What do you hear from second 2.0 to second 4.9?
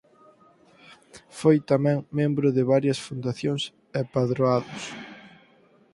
membro de varias fundacións e padroados.